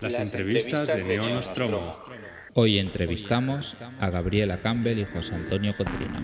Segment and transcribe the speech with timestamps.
[0.00, 1.92] Las entrevistas de Neo Nostromo.
[2.54, 6.20] Hoy entrevistamos a Gabriela Campbell y José Antonio Cotrina.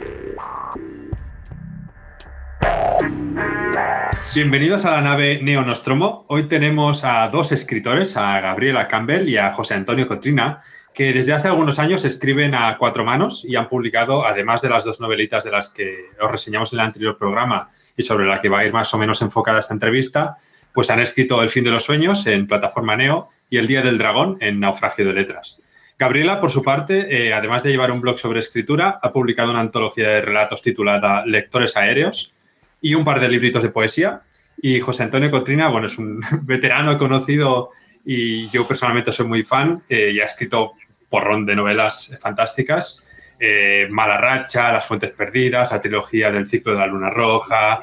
[4.32, 6.24] Bienvenidos a la nave Neo Nostromo.
[6.29, 10.63] Hoy tenemos a dos escritores, a Gabriela Campbell y a José Antonio Cotrina,
[10.95, 14.85] que desde hace algunos años escriben a cuatro manos y han publicado, además de las
[14.85, 18.48] dos novelitas de las que os reseñamos en el anterior programa y sobre la que
[18.48, 20.37] va a ir más o menos enfocada esta entrevista,
[20.73, 23.98] pues han escrito El fin de los sueños en plataforma Neo y El Día del
[23.98, 25.60] Dragón en Naufragio de Letras.
[25.96, 29.60] Gabriela, por su parte, eh, además de llevar un blog sobre escritura, ha publicado una
[29.60, 32.34] antología de relatos titulada Lectores Aéreos
[32.80, 34.22] y un par de libritos de poesía.
[34.60, 37.70] Y José Antonio Cotrina, bueno, es un veterano conocido
[38.04, 40.72] y yo personalmente soy muy fan eh, y ha escrito
[41.08, 43.04] porrón de novelas fantásticas.
[43.38, 47.82] Eh, Mala Racha, Las Fuentes Perdidas, la trilogía del ciclo de la Luna Roja,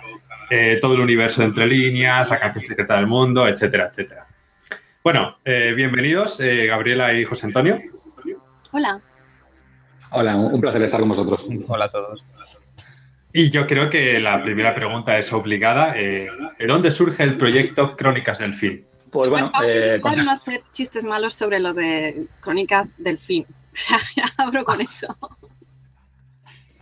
[0.81, 4.27] todo el universo de Entre Líneas, La canción secreta del mundo, etcétera, etcétera.
[5.03, 7.81] Bueno, bienvenidos, Gabriela y José Antonio.
[8.71, 9.01] Hola.
[10.11, 11.45] Hola, un placer estar con vosotros.
[11.67, 12.23] Hola a todos.
[13.33, 15.93] Y yo creo que la primera pregunta es obligada.
[15.95, 16.27] Eh,
[16.59, 18.85] ¿De dónde surge el proyecto Crónicas del Fin?
[19.09, 23.45] Pues bueno, eh, con no hacer chistes malos sobre lo de Crónicas del Fin.
[23.73, 25.17] O sea, ya abro con eso.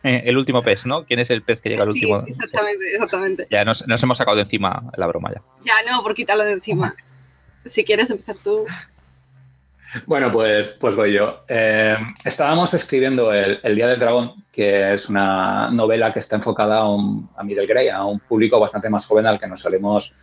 [0.01, 1.05] Eh, el último pez, ¿no?
[1.05, 2.23] ¿Quién es el pez que llega al último?
[2.25, 3.47] Exactamente, exactamente.
[3.51, 5.43] Ya nos, nos, hemos sacado de encima la broma ya.
[5.63, 6.95] Ya, no, por quitarlo de encima.
[7.65, 8.65] Si quieres empezar tú.
[10.05, 11.43] Bueno, pues, pues voy yo.
[11.47, 16.89] Eh, estábamos escribiendo el, Día del Dragón, que es una novela que está enfocada a,
[16.89, 20.13] un, a Middle Grey, a un público bastante más joven al que nos solemos,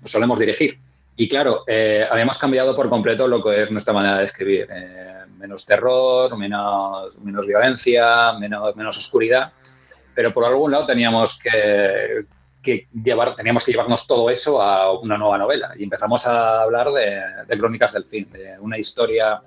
[0.00, 0.80] nos solemos dirigir.
[1.16, 4.66] Y claro, eh, habíamos cambiado por completo lo que es nuestra manera de escribir.
[4.70, 9.52] Eh, menos terror, menos, menos violencia, menos, menos oscuridad.
[10.14, 12.24] Pero por algún lado teníamos que,
[12.62, 15.72] que llevar, teníamos que llevarnos todo eso a una nueva novela.
[15.78, 19.42] Y empezamos a hablar de, Crónicas del Fin, de una historia,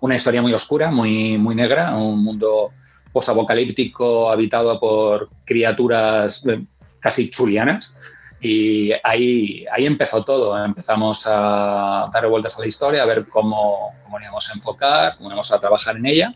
[0.00, 2.70] una historia muy oscura, muy, muy negra, un mundo
[3.12, 6.64] posapocalíptico habitado por criaturas eh,
[7.00, 7.94] casi chulianas.
[8.40, 10.62] Y ahí, ahí empezó todo.
[10.64, 15.28] Empezamos a dar vueltas a la historia, a ver cómo, cómo íbamos a enfocar, cómo
[15.28, 16.34] íbamos a trabajar en ella.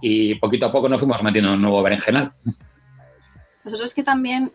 [0.00, 2.32] Y poquito a poco nos fuimos metiendo en un nuevo berenjenal.
[3.64, 4.52] Nosotros que también,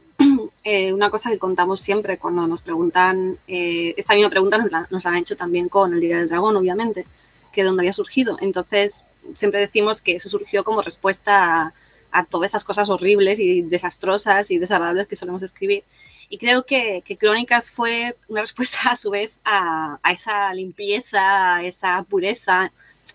[0.64, 5.10] eh, una cosa que contamos siempre cuando nos preguntan, eh, esta misma pregunta nos la,
[5.10, 7.08] han hecho también con el Día del Dragón, obviamente,
[7.52, 8.38] que de dónde había surgido.
[8.42, 9.06] Entonces,
[9.36, 11.74] siempre decimos que eso surgió como respuesta
[12.12, 15.84] a, todas esas cosas horribles y desastrosas y desagradables que solemos escribir.
[16.30, 22.04] Y creo que, Crónicas fue una respuesta a su vez a, esa limpieza, a esa
[22.04, 22.72] pureza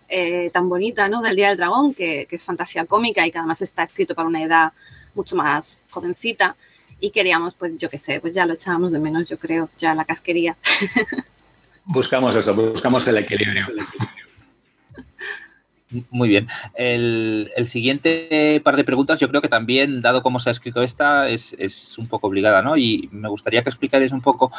[0.09, 1.21] eh, tan bonita ¿no?
[1.21, 4.27] del Día del Dragón, que, que, es fantasía cómica y que además está escrito para
[4.27, 4.73] una edad
[5.15, 6.57] mucho más jovencita
[6.99, 9.93] y queríamos, pues yo qué sé, pues ya lo echábamos de menos, yo creo, ya
[9.93, 10.55] la casquería.
[11.85, 13.65] Buscamos eso, buscamos el equilibrio.
[16.09, 16.49] Muy bien.
[16.75, 21.29] El, siguiente par de preguntas, yo creo que también, dado cómo se ha escrito esta,
[21.29, 22.75] es, es, un poco obligada, ¿no?
[22.75, 24.51] Y me gustaría que explicarais un poco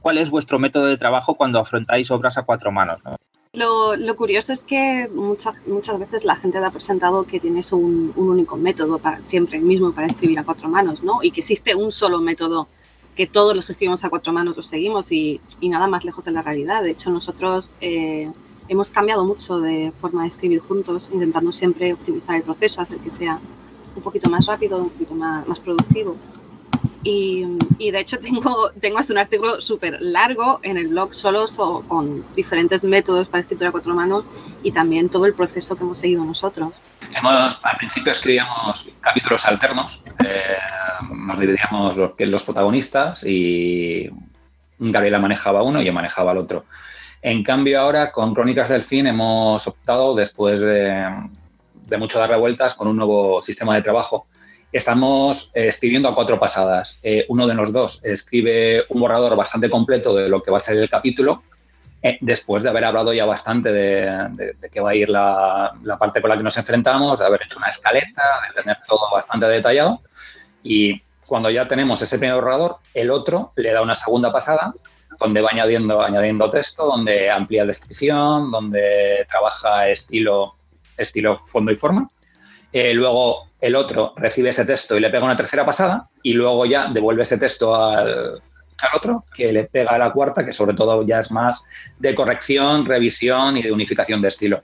[0.00, 3.16] cuál es vuestro método de trabajo cuando afrontáis obras a cuatro manos, ¿no?
[3.54, 8.10] Lo, curioso es que muchas, muchas veces la gente da por sentado que tienes un,
[8.16, 11.22] único método para siempre, el mismo para escribir a cuatro manos, ¿no?
[11.22, 12.66] Y que existe un solo método
[13.14, 16.30] que todos los que escribimos a cuatro manos lo seguimos y, nada más lejos de
[16.30, 16.82] la realidad.
[16.82, 18.32] De hecho, nosotros eh,
[18.68, 23.10] hemos cambiado mucho de forma de escribir juntos, intentando siempre optimizar el proceso, hacer que
[23.10, 23.38] sea
[23.94, 26.16] un poquito más rápido, un poquito más productivo.
[27.04, 31.46] Y, de hecho tengo, tengo hasta un artículo súper largo en el blog solo
[31.88, 34.30] con diferentes métodos para escritura a cuatro manos
[34.62, 36.72] y también todo el proceso que hemos seguido nosotros.
[37.14, 40.56] Hemos, al principio escribíamos capítulos alternos, eh,
[41.12, 44.08] nos dividíamos los, los protagonistas y
[44.78, 46.64] Gabriela manejaba uno y yo manejaba el otro.
[47.20, 51.08] En cambio ahora con Crónicas del Fin hemos optado después de,
[51.96, 54.26] mucho dar revueltas con un nuevo sistema de trabajo
[54.72, 56.98] Estamos escribiendo a cuatro pasadas.
[57.02, 60.60] Eh, uno de los dos escribe un borrador bastante completo de lo que va a
[60.62, 61.42] ser el capítulo,
[62.02, 66.30] eh, después de haber hablado ya bastante de, qué va a ir la, parte con
[66.30, 70.00] la que nos enfrentamos, de haber hecho una escaleta, de tener todo bastante detallado.
[70.62, 74.74] Y cuando ya tenemos ese primer borrador, el otro le da una segunda pasada
[75.20, 80.54] donde va añadiendo, añadiendo texto, donde amplía descripción, donde trabaja estilo,
[80.96, 82.08] estilo fondo y forma.
[82.72, 86.88] Luego el otro recibe ese texto y le pega una tercera pasada y luego ya
[86.92, 88.42] devuelve ese texto al,
[88.94, 91.62] otro que le pega a la cuarta, que sobre todo ya es más
[92.00, 94.62] de corrección, revisión y de unificación de estilo.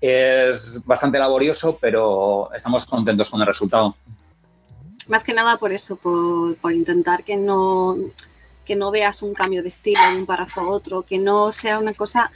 [0.00, 3.96] Es bastante laborioso, pero estamos contentos con el resultado.
[5.08, 7.96] Más que nada por eso, por, intentar que no,
[8.64, 11.80] que no veas un cambio de estilo de un párrafo a otro, que no sea
[11.80, 12.30] una cosa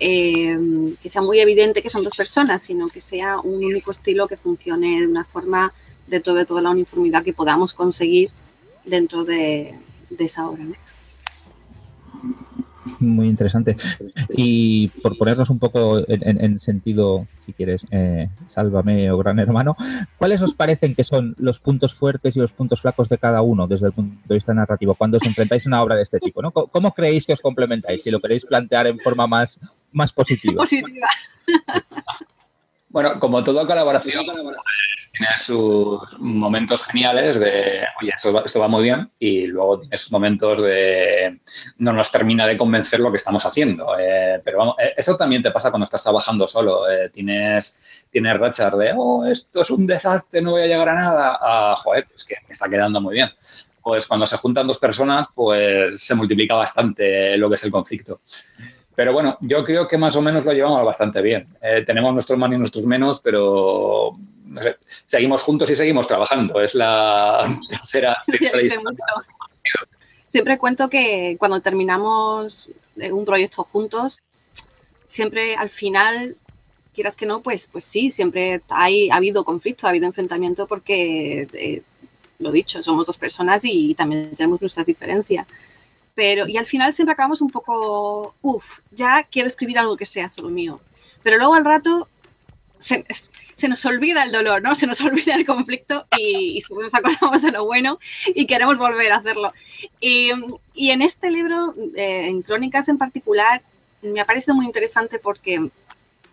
[0.00, 4.26] eh, que sea muy evidente que son dos personas, sino que sea un único estilo
[4.26, 5.72] que funcione de una forma
[6.06, 8.30] dentro de toda la uniformidad que podamos conseguir
[8.84, 9.74] dentro de,
[10.18, 10.64] esa obra.
[13.00, 13.76] Muy interesante.
[14.30, 19.76] Y por ponernos un poco en, sentido, si quieres, eh, sálvame o gran hermano,
[20.18, 23.66] ¿cuáles os parecen que son los puntos fuertes y los puntos flacos de cada uno
[23.66, 26.42] desde el punto de vista narrativo cuando os enfrentáis a una obra de este tipo?
[26.42, 26.52] ¿no?
[26.52, 28.02] ¿Cómo creéis que os complementáis?
[28.02, 29.58] Si lo queréis plantear en forma más,
[29.94, 30.56] más positiva.
[30.56, 31.08] Positiva.
[32.94, 39.48] Bueno, como toda colaboración, tiene sus momentos geniales de, oye, esto va, muy bien, y
[39.48, 41.40] luego tiene sus momentos de,
[41.78, 43.98] no nos termina de convencer lo que estamos haciendo.
[43.98, 46.88] Eh, pero vamos, eh, eso también te pasa cuando estás trabajando solo.
[46.88, 50.94] Eh, tienes, tienes rachas de, oh, esto es un desastre, no voy a llegar a
[50.94, 51.38] nada.
[51.42, 53.28] Ah, joder, es que me está quedando muy bien.
[53.82, 58.20] Pues cuando se juntan dos personas, pues se multiplica bastante lo que es el conflicto.
[58.96, 61.48] Pero bueno, yo creo que más o menos lo llevamos bastante bien.
[61.60, 64.16] Eh, tenemos nuestros más y nuestros menos, pero
[65.06, 66.60] seguimos juntos y seguimos trabajando.
[66.60, 68.22] Es la tercera,
[70.28, 74.20] Siempre cuento que cuando terminamos un proyecto juntos,
[75.06, 76.36] siempre al final,
[76.92, 81.46] quieras que no, pues, pues sí, siempre hay, ha habido conflicto, ha habido enfrentamiento porque,
[81.52, 81.82] eh,
[82.40, 85.46] lo dicho, somos dos personas y también tenemos nuestras diferencias
[86.14, 90.28] pero y al final siempre acabamos un poco, uff, ya quiero escribir algo que sea
[90.28, 90.80] solo mío.
[91.22, 92.08] Pero luego al rato
[92.78, 94.74] se, nos olvida el dolor, ¿no?
[94.74, 99.16] Se nos olvida el conflicto y, nos acordamos de lo bueno y queremos volver a
[99.16, 99.52] hacerlo.
[100.00, 100.30] Y,
[100.74, 103.62] y en este libro, eh, en Crónicas en particular,
[104.02, 105.70] me ha parecido muy interesante porque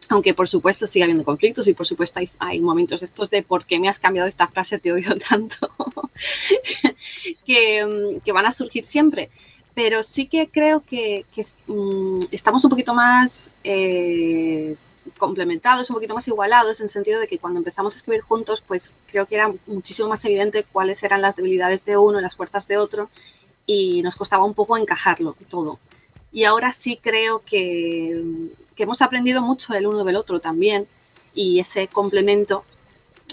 [0.09, 3.65] aunque por supuesto sigue habiendo conflictos y por supuesto hay, hay, momentos estos de por
[3.65, 5.71] qué me has cambiado esta frase, te odio tanto,
[7.45, 9.29] que, que, van a surgir siempre
[9.73, 11.25] pero sí que creo que,
[11.67, 14.75] mm, estamos un poquito más eh,
[15.17, 18.63] complementados, un poquito más igualados, en el sentido de que cuando empezamos a escribir juntos,
[18.65, 22.35] pues creo que era muchísimo más evidente cuáles eran las debilidades de uno y las
[22.35, 23.09] fuerzas de otro,
[23.65, 25.79] y nos costaba un poco encajarlo todo.
[26.31, 30.87] Y ahora sí creo que, hemos aprendido mucho el uno del otro también,
[31.33, 32.63] y ese complemento,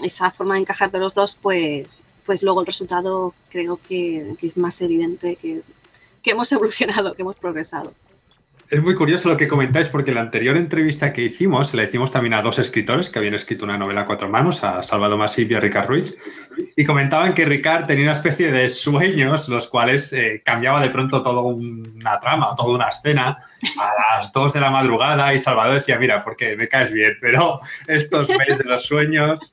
[0.03, 4.47] esa forma de encajar de los dos, pues, pues luego el resultado creo que, que
[4.47, 5.63] es más evidente que
[6.21, 7.93] que hemos evolucionado, que hemos progresado.
[8.69, 12.35] Es muy curioso lo que comentáis porque la anterior entrevista que hicimos, la hicimos también
[12.35, 15.55] a dos escritores que habían escrito una novela a cuatro manos, a Salvador Masip y
[15.55, 16.15] a Ricard Ruiz,
[16.75, 21.23] y comentaban que Ricard tenía una especie de sueños, los cuales eh, cambiaba de pronto
[21.23, 23.39] toda una trama, toda una escena
[23.79, 27.61] a las dos de la madrugada y Salvador decía, mira, porque me caes bien, pero
[27.87, 29.51] estos meses de los sueños...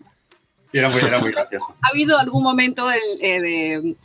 [0.72, 1.74] Y era muy, era muy gracioso.
[1.80, 3.96] Ha habido algún momento eh, de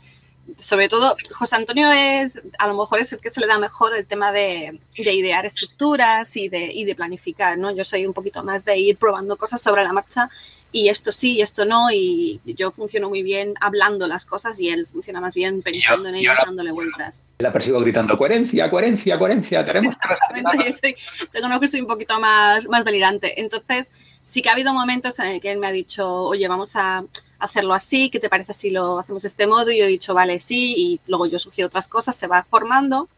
[0.58, 3.94] sobre todo, José Antonio es, a lo mejor es el que se le da mejor
[3.94, 7.74] el tema de, idear estructuras y de, y de, planificar, ¿no?
[7.74, 10.28] Yo soy un poquito más de ir probando cosas sobre la marcha
[10.72, 14.70] y esto sí y esto no y yo funciono muy bien hablando las cosas y
[14.70, 17.24] él funciona más bien pensando en ellas, dándole vueltas.
[17.38, 20.96] La persigo gritando, coherencia, coherencia, coherencia, tenemos Exactamente, yo soy,
[21.32, 23.40] reconozco que soy un poquito más, más delirante.
[23.40, 23.92] Entonces,
[24.24, 27.04] sí que ha habido momentos en el que él me ha dicho, oye, vamos a
[27.42, 29.70] hacerlo así, ¿qué te parece si lo hacemos de este modo?
[29.70, 33.08] Y yo he dicho, vale, sí, y luego yo sugiero otras cosas, se va formando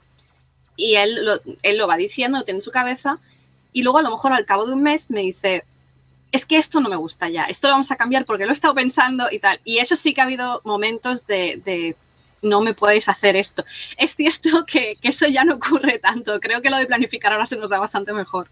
[0.76, 3.18] y él lo, él lo va diciendo, lo tiene en su cabeza
[3.72, 5.64] y luego a lo mejor al cabo de un mes me dice,
[6.32, 8.54] es que esto no me gusta ya, esto lo vamos a cambiar porque lo he
[8.54, 9.60] estado pensando y tal.
[9.64, 11.96] Y eso sí que ha habido momentos de,
[12.42, 13.64] no me podéis hacer esto.
[13.96, 17.46] Es cierto que, que, eso ya no ocurre tanto, creo que lo de planificar ahora
[17.46, 18.48] se nos da bastante mejor.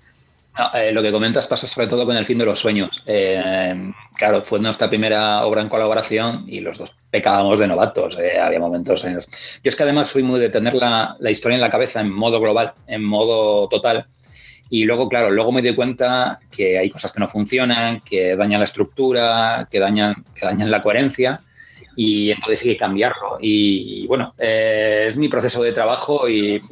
[0.74, 3.02] Eh, lo que comentas pasa sobre todo con el fin de los sueños.
[3.06, 3.74] Eh,
[4.16, 8.18] claro, fue nuestra primera obra en colaboración y los dos pecábamos de novatos.
[8.20, 9.26] Eh, había momentos en los...
[9.26, 12.38] Yo es que además soy muy de tener la, historia en la cabeza en modo
[12.38, 14.06] global, en modo total.
[14.68, 18.60] Y luego, claro, luego me di cuenta que hay cosas que no funcionan, que dañan
[18.60, 21.40] la estructura, que dañan, que dañan la coherencia
[21.94, 23.38] y entonces hay que cambiarlo.
[23.40, 26.62] Y, bueno, es mi proceso de trabajo y,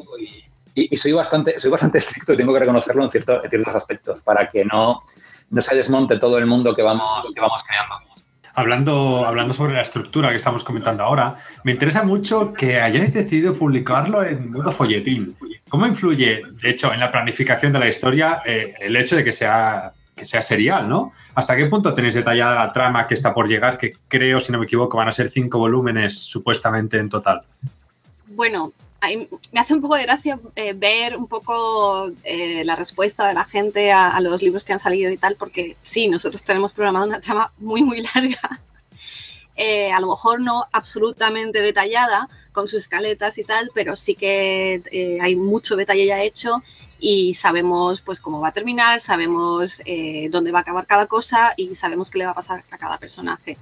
[0.94, 4.64] soy, bastante, soy bastante estricto y tengo que reconocerlo en, cierto, ciertos aspectos para que
[4.64, 5.02] no,
[5.50, 8.10] no se desmonte todo el mundo que vamos, que vamos creando.
[8.52, 13.56] Hablando, hablando sobre la estructura que estamos comentando ahora, me interesa mucho que hayáis decidido
[13.56, 15.36] publicarlo en modo folletín.
[15.68, 19.30] ¿Cómo influye, de hecho, en la planificación de la historia eh, el hecho de que
[19.30, 21.12] sea, que sea serial, ¿no?
[21.36, 24.58] ¿Hasta qué punto tenéis detallada la trama que está por llegar, que creo, si no
[24.58, 27.42] me equivoco, van a ser cinco volúmenes supuestamente en total?
[28.26, 28.72] Bueno,
[29.52, 33.44] me hace un poco de gracia eh, ver un poco eh, la respuesta de la
[33.44, 37.20] gente a, los libros que han salido y tal, porque sí, nosotros tenemos programado una
[37.20, 38.60] trama muy, muy larga,
[39.56, 45.18] eh, a lo mejor no absolutamente detallada, con sus escaletas y tal, pero sí que
[45.22, 46.62] hay mucho detalle ya hecho
[47.00, 51.54] y sabemos pues cómo va a terminar, sabemos eh, dónde va a acabar cada cosa
[51.56, 53.56] y sabemos qué le va a pasar a cada personaje.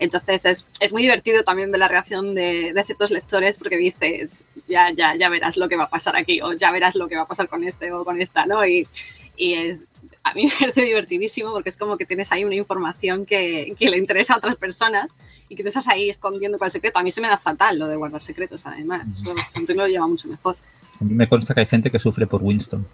[0.00, 4.46] Entonces es, es muy divertido también ver la reacción de, de, ciertos lectores porque dices,
[4.66, 7.16] ya, ya, ya verás lo que va a pasar aquí o ya verás lo que
[7.16, 8.66] va a pasar con este o con esta, ¿no?
[8.66, 8.88] Y,
[9.36, 9.88] y es,
[10.24, 13.90] a mí me parece divertidísimo porque es como que tienes ahí una información que, que,
[13.90, 15.10] le interesa a otras personas
[15.50, 16.98] y que tú estás ahí escondiendo cuál secreto.
[16.98, 19.12] A mí se me da fatal lo de guardar secretos, además.
[19.12, 20.56] Eso Antonio lo lleva mucho mejor.
[20.98, 22.86] A mí me consta que hay gente que sufre por Winston.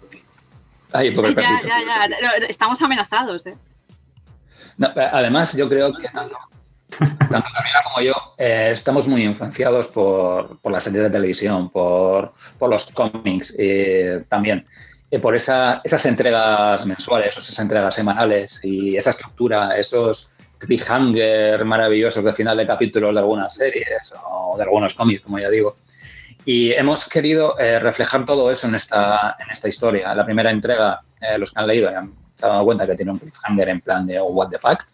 [0.91, 3.55] Ay, pobre ya, ya, ya, Estamos amenazados, ¿eh?
[4.77, 6.07] No, además, yo creo que
[6.89, 12.33] tanto Camila como yo eh, estamos muy influenciados por, por las series de televisión, por,
[12.57, 14.65] por los cómics eh, también.
[15.09, 22.23] Eh, por esa, esas entregas mensuales, esas entregas semanales y esa estructura, esos cliffhanger maravillosos
[22.23, 25.77] de final de capítulos de algunas series o de algunos cómics, como ya digo.
[26.45, 30.13] Y hemos querido eh, reflejar todo eso en esta, en esta historia.
[30.15, 31.89] La primera entrega, eh, los que han leído
[32.37, 34.85] se han dado cuenta que tiene un cliffhanger en plan de oh, what the fuck.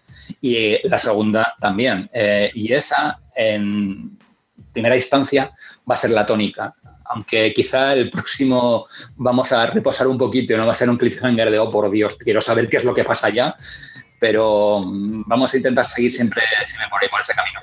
[0.41, 2.09] Y la segunda también.
[2.13, 4.17] Eh, y esa, en
[4.71, 5.51] primera instancia,
[5.89, 6.73] va a ser la tónica.
[7.05, 11.51] Aunque quizá el próximo vamos a reposar un poquito, no va a ser un cliffhanger
[11.51, 13.55] de, oh, por Dios, quiero saber qué es lo que pasa ya.
[14.19, 17.59] Pero mm, vamos a intentar seguir siempre, siempre por, ahí, este camino.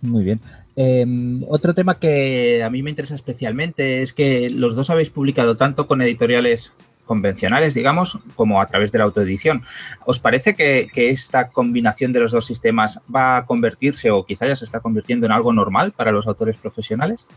[0.00, 0.40] Muy bien.
[0.76, 1.04] Eh,
[1.48, 5.86] otro tema que a mí me interesa especialmente es que los dos habéis publicado tanto
[5.86, 6.72] con editoriales
[7.12, 9.64] convencionales, digamos, como a través de la autoedición.
[10.06, 14.56] ¿Os parece que, esta combinación de los dos sistemas va a convertirse o quizá ya
[14.56, 17.28] se está convirtiendo en algo normal para los autores profesionales?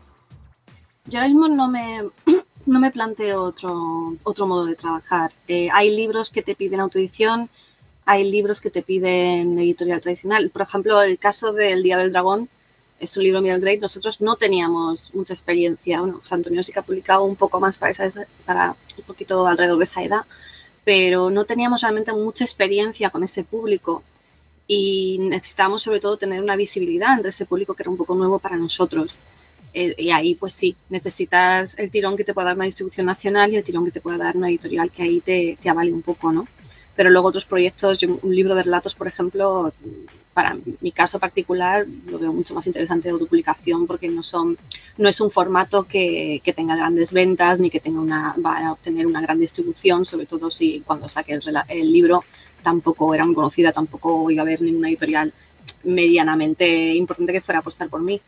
[1.07, 2.03] Yo ahora mismo no me,
[2.65, 5.33] no me planteo otro, otro modo de trabajar.
[5.49, 7.49] Eh, hay libros que te piden autoedición,
[8.05, 10.51] hay libros que te piden editorial tradicional.
[10.51, 12.47] Por ejemplo, el caso del Día del Dragón,
[12.99, 15.99] es un libro middle grade, nosotros no teníamos mucha experiencia.
[15.99, 18.11] Bueno, Antonio sí que ha publicado un poco más para, esa,
[18.45, 20.21] para un poquito alrededor de esa edad,
[20.83, 24.03] pero no teníamos realmente mucha experiencia con ese público
[24.67, 28.39] y necesitábamos sobre todo tener una visibilidad entre ese público que era un poco nuevo
[28.39, 29.15] para nosotros.
[29.73, 33.51] Eh, y ahí, pues sí, necesitas el tirón que te pueda dar una distribución nacional
[33.51, 36.01] y el tirón que te pueda dar una editorial que ahí te, te avale un
[36.01, 36.47] poco, ¿no?
[36.95, 39.73] Pero luego otros proyectos, un libro de relatos, por ejemplo,
[40.35, 44.57] para mi caso particular lo veo mucho más interesante de autopublicación porque no son
[44.97, 48.73] no es un formato que, que, tenga grandes ventas ni que tenga una va a
[48.73, 52.25] obtener una gran distribución sobre todo si cuando saque el, el libro
[52.61, 55.31] tampoco era muy conocida tampoco iba a haber ninguna editorial
[55.85, 58.19] medianamente importante que fuera a apostar por mí.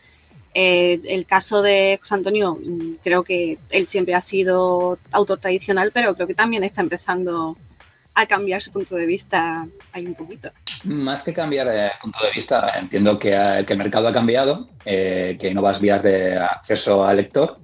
[0.53, 2.57] Eh, el caso de José Antonio
[3.03, 7.57] creo que él siempre ha sido autor tradicional pero creo que también está empezando
[8.17, 10.51] a cambiar su punto de vista ahí un poquito.
[10.85, 13.29] Más que cambiar de punto de vista, entiendo que,
[13.65, 17.59] que el mercado ha cambiado, eh, que hay nuevas vías de acceso al lector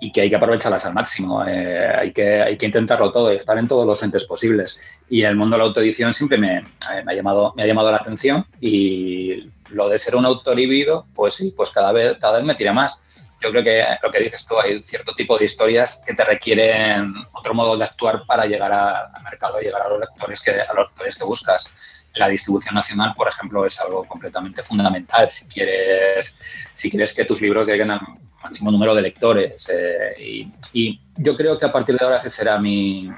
[0.00, 1.46] y que hay que aprovecharlas al máximo.
[1.46, 5.00] Eh, hay, que, hay que intentarlo todo, estar en todos los entes posibles.
[5.08, 7.92] Y el mundo de la autoedición siempre me, eh, me, ha, llamado, me ha llamado
[7.92, 12.38] la atención y lo de ser un autor híbrido, pues sí, pues cada vez, cada
[12.38, 15.44] vez me tira más yo creo que lo que dices tú, hay cierto tipo de
[15.44, 20.00] historias que te requieren otro modo de actuar para llegar al mercado, llegar a los
[20.00, 22.06] lectores que, a los lectores que buscas.
[22.14, 27.40] La distribución nacional, por ejemplo, es algo completamente fundamental si quieres, si quieres que tus
[27.40, 28.00] libros lleguen al
[28.42, 29.68] máximo número de lectores.
[29.72, 33.10] Eh, y, yo creo que a partir de ahora ese será mi,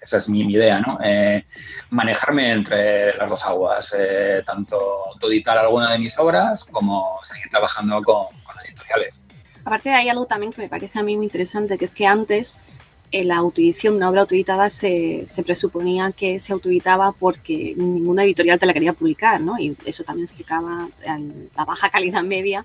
[0.00, 0.98] esa es mi, idea, ¿no?
[1.02, 1.44] Eh,
[1.90, 8.00] manejarme entre las dos aguas, eh, tanto editar alguna de mis obras como seguir trabajando
[8.02, 8.28] con
[8.64, 9.20] editoriales.
[9.66, 12.56] Aparte hay algo también que me parece a mí muy interesante, que es que antes
[13.10, 18.60] en la autoedición, una obra autoeditada se, se, presuponía que se autoeditaba porque ninguna editorial
[18.60, 19.58] te la quería publicar, ¿no?
[19.58, 22.64] Y eso también explicaba la baja calidad media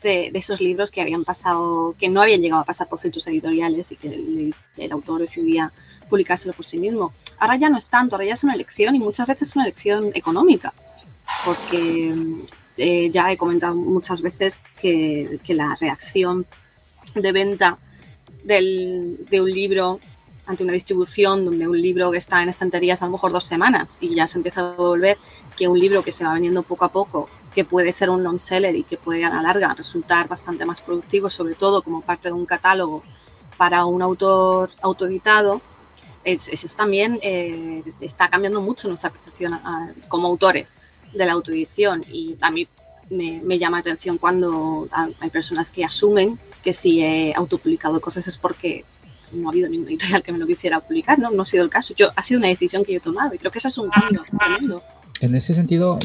[0.00, 3.26] de, de, esos libros que habían pasado, que no habían llegado a pasar por filtros
[3.26, 5.72] editoriales y que el, el, autor decidía
[6.08, 7.12] publicárselo por sí mismo.
[7.40, 9.64] Ahora ya no es tanto, ahora ya es una elección y muchas veces es una
[9.64, 10.72] elección económica,
[11.44, 12.14] porque
[12.78, 16.46] eh, ya he comentado muchas veces que, la reacción
[17.14, 17.78] de venta
[18.44, 20.00] del, de un libro
[20.46, 23.98] ante una distribución donde un libro que está en estanterías a lo mejor dos semanas
[24.00, 25.18] y ya se empieza a volver
[25.56, 28.38] que un libro que se va vendiendo poco a poco, que puede ser un long
[28.38, 32.28] seller y que puede a la larga resultar bastante más productivo, sobre todo como parte
[32.28, 33.02] de un catálogo
[33.56, 35.60] para un autor autoeditado,
[36.24, 39.60] es, eso también eh, está cambiando mucho nuestra percepción
[40.08, 40.76] como autores
[41.14, 42.68] de la autoedición y a mí
[43.10, 44.88] me, me, llama la atención cuando
[45.20, 48.84] hay personas que asumen que si he autopublicado cosas es porque
[49.32, 51.30] no ha habido ninguna editorial que me lo quisiera publicar, ¿no?
[51.30, 51.94] No ha sido el caso.
[51.94, 53.88] Yo, ha sido una decisión que yo he tomado y creo que eso es un
[53.88, 54.82] cambio tremendo.
[55.20, 55.98] En ese sentido,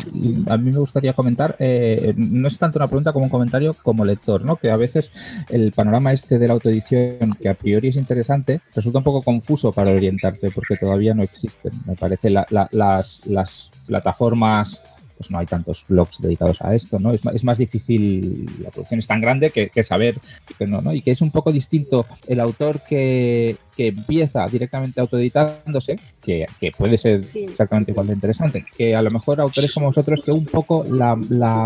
[0.48, 4.04] a mí me gustaría comentar, eh, no es tanto una pregunta como un comentario como
[4.04, 4.56] lector, ¿no?
[4.56, 5.12] Que a veces
[5.50, 9.72] el panorama este de la autoedición, que a priori es interesante, resulta un poco confuso
[9.72, 11.74] para orientarte porque todavía no existen.
[11.86, 14.82] Me parece las, las plataformas
[15.24, 17.14] pues no hay tantos blogs dedicados a esto, ¿no?
[17.14, 20.16] Es, es más difícil, la producción es tan grande que, saber
[20.58, 20.94] que no, ¿no?
[20.94, 26.98] Y que es un poco distinto el autor que, empieza directamente autoeditándose, que, que puede
[26.98, 30.84] ser exactamente igual de interesante, que a lo mejor autores como vosotros que un poco
[30.84, 31.16] la,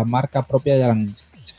[0.06, 1.16] marca propia ya la han,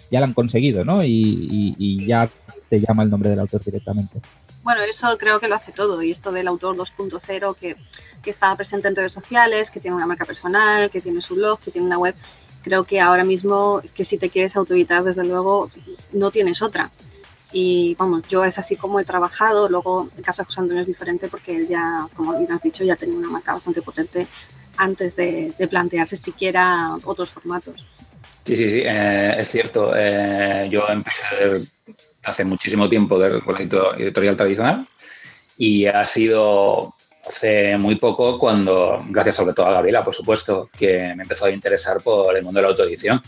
[0.10, 1.04] ya la han conseguido, ¿no?
[1.04, 2.30] Y, y ya
[2.70, 4.22] te llama el nombre del autor directamente.
[4.64, 6.02] Bueno, eso creo que lo hace todo.
[6.02, 7.76] Y esto del autor 2.0 que,
[8.22, 11.60] que está presente en redes sociales, que tiene una marca personal, que tiene su blog,
[11.60, 12.16] que tiene una web,
[12.64, 15.72] creo que ahora mismo es que si te quieres autoeditar, desde luego,
[16.12, 16.92] no tienes otra.
[17.52, 19.70] Y vamos, yo es así como he trabajado.
[19.70, 22.84] Luego, el caso de José Antonio es diferente porque él ya, como bien has dicho,
[22.84, 24.28] ya tenía una marca bastante potente
[24.78, 27.86] antes de, plantearse siquiera otros formatos.
[28.46, 29.94] Sí, sí, sí, eh, es cierto.
[29.96, 31.68] Eh, yo empecé
[32.24, 34.86] hace muchísimo tiempo de, con la editorial tradicional
[35.58, 36.96] y ha sido
[37.28, 41.52] hace muy poco cuando, gracias sobre todo a Gabriela, por supuesto, que me empezó a
[41.52, 43.22] interesar por el mundo de la autoedición.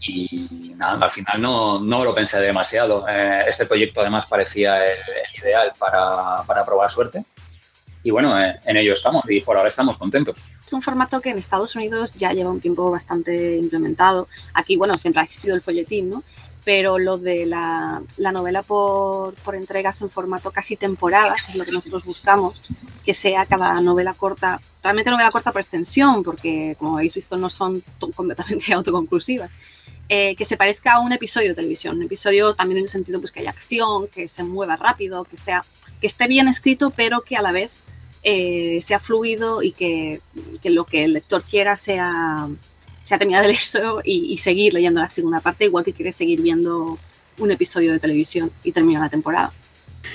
[0.00, 3.06] Y nada, al final no, no lo pensé demasiado.
[3.08, 4.98] Eh, este proyecto además parecía el,
[5.40, 7.24] ideal para, para, probar suerte.
[8.02, 10.44] Y bueno, eh, en ello estamos y por ahora estamos contentos.
[10.64, 14.28] Es un formato que en Estados Unidos ya lleva un tiempo bastante implementado.
[14.54, 16.24] Aquí, bueno, siempre ha existido el folletín, ¿no?
[16.64, 21.72] Pero lo de la, novela por, entregas en formato casi temporada, que es lo que
[21.72, 22.62] nosotros buscamos,
[23.04, 27.50] que sea cada novela corta, realmente novela corta por extensión, porque como habéis visto no
[27.50, 27.82] son
[28.14, 29.50] completamente autoconclusivas,
[30.08, 33.18] eh, que se parezca a un episodio de televisión, un episodio también en el sentido
[33.18, 35.64] pues, que haya acción, que se mueva rápido, que, sea,
[36.00, 37.80] que esté bien escrito, pero que a la vez
[38.22, 40.20] eh, sea fluido y que,
[40.62, 42.48] que lo que el lector quiera sea
[43.02, 46.16] se ha terminado de leer eso y, seguir leyendo la segunda parte, igual que quieres
[46.16, 46.98] seguir viendo
[47.38, 49.52] un episodio de televisión y terminar la temporada.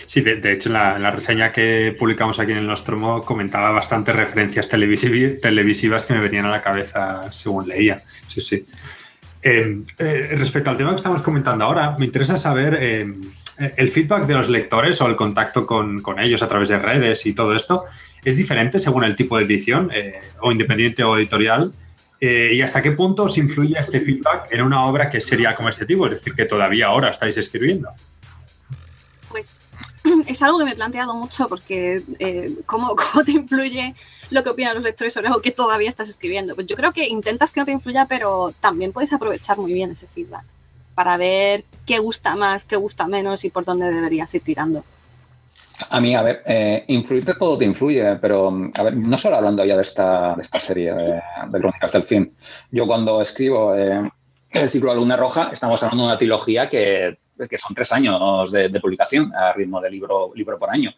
[0.06, 4.70] Sí, de, hecho, en la, reseña que publicamos aquí en el Nostromo comentaba bastantes referencias
[4.70, 8.02] televisivas que me venían a la cabeza según leía.
[8.28, 8.66] Sí, sí.
[9.42, 13.22] Em, eh, respecto al tema que estamos comentando ahora, me interesa saber em,
[13.58, 17.26] el feedback de los lectores o el contacto con, con, ellos a través de redes
[17.26, 17.86] y todo esto.
[18.24, 21.72] ¿Es diferente según el tipo de edición eh, o independiente o editorial?
[22.20, 25.70] Eh, ¿Y hasta qué punto os influye este feedback en una obra que sería como
[25.70, 26.06] este tipo?
[26.08, 27.90] Es decir, que todavía ahora estáis escribiendo.
[29.30, 29.52] Pues
[30.28, 33.94] es algo que me he planteado mucho porque eh, ¿cómo, te influye
[34.32, 36.56] lo que opinan los lectores sobre algo que todavía estás escribiendo?
[36.56, 39.92] Pues yo creo que intentas que no te influya, pero también puedes aprovechar muy bien
[39.92, 40.44] ese feedback
[40.96, 44.84] para ver qué gusta más, qué gusta menos y por dónde deberías ir tirando.
[45.90, 49.64] A mí, a ver, eh, influirte todo te influye, pero, a ver, no solo hablando
[49.64, 52.34] ya de esta, de esta serie de, de Crónicas del Fin.
[52.72, 54.10] Yo cuando escribo eh,
[54.52, 57.18] el ciclo de Luna Roja, estamos hablando de una trilogía que,
[57.50, 60.92] que son tres años de, publicación a ritmo de libro, libro por año.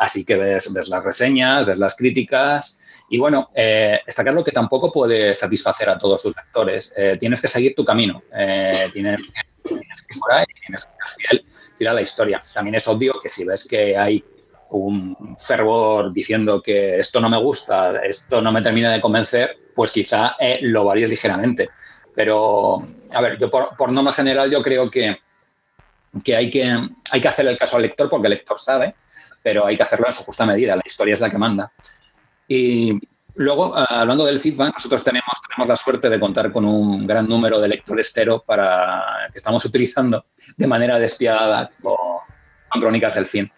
[0.00, 4.50] Así que ves, ves las reseñas, ves las críticas y bueno, eh, está claro que
[4.50, 6.94] tampoco puedes satisfacer a todos tus lectores.
[6.96, 8.22] Eh, tienes que seguir tu camino.
[8.34, 9.18] Eh, tienes,
[9.62, 11.42] tienes, que ir y tienes que ser
[11.76, 12.42] fiel, a la historia.
[12.54, 14.24] También es obvio que si ves que hay
[14.70, 19.92] un fervor diciendo que esto no me gusta, esto no me termina de convencer, pues
[19.92, 21.68] quizá lo varíes ligeramente.
[22.14, 25.18] Pero, a ver, yo por, por norma general yo creo que
[26.24, 26.64] que hay que,
[27.10, 28.94] hay que hacer el caso al lector porque el lector sabe,
[29.42, 30.76] pero hay que hacerlo en su justa medida.
[30.76, 31.72] La historia es la que manda.
[32.48, 32.98] Y
[33.34, 37.28] luego, eh, hablando del feedback, nosotros tenemos, tenemos la suerte de contar con un gran
[37.28, 41.94] número de lectores cero para, que estamos utilizando de manera despiadada con,
[42.80, 43.50] Crónicas del Fin.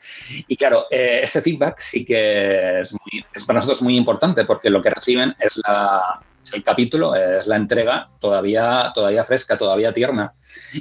[0.48, 2.96] Y claro, eh, ese feedback sí que es,
[3.34, 6.18] es para nosotros muy importante porque lo que reciben es la,
[6.52, 10.34] el capítulo, es la entrega todavía, todavía fresca, todavía tierna.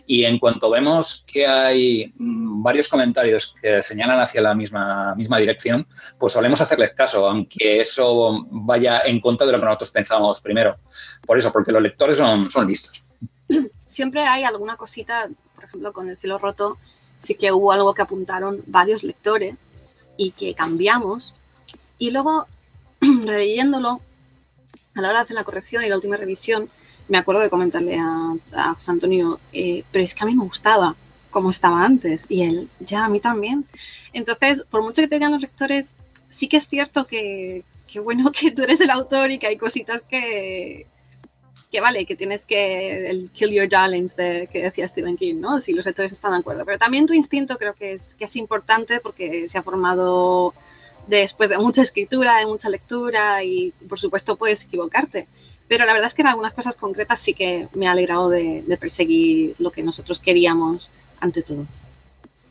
[0.05, 5.37] Y en cuanto vemos que hay mm, varios comentarios que señalan hacia la misma, misma
[5.37, 10.41] dirección, pues solemos hacerles caso, aunque eso vaya en contra de lo que nosotros pensábamos
[10.41, 10.77] primero.
[11.25, 13.05] Por eso, porque los lectores son, son listos.
[13.87, 16.77] Siempre hay alguna cosita, por ejemplo, con el cielo roto,
[17.17, 19.55] sí que hubo algo que apuntaron varios lectores
[20.17, 21.33] y que cambiamos.
[21.97, 22.47] Y luego,
[23.01, 24.01] releyéndolo,
[24.95, 26.69] a la hora de hacer la corrección y la última revisión,
[27.07, 30.95] me acuerdo de comentarle a, José Antonio, eh, pero es que a mí me gustaba
[31.29, 33.65] como estaba antes y él, ya, a mí también.
[34.13, 35.95] Entonces, por mucho que te digan los lectores,
[36.27, 39.57] sí que es cierto que, que bueno que tú eres el autor y que hay
[39.57, 40.85] cositas que,
[41.71, 45.59] que vale, que tienes que el kill your darlings que decía Stephen King, ¿no?
[45.59, 46.65] Si los lectores están de acuerdo.
[46.65, 50.53] Pero también tu instinto creo que es, que es importante porque se ha formado
[51.17, 55.27] después de mucha escritura, de mucha lectura y por supuesto puedes equivocarte.
[55.67, 58.77] Pero la verdad es que en algunas cosas concretas sí que me ha alegrado de,
[58.79, 61.65] perseguir lo que nosotros queríamos ante todo.